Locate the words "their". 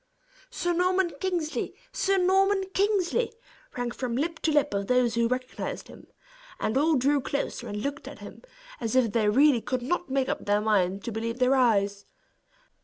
10.45-10.59, 11.37-11.53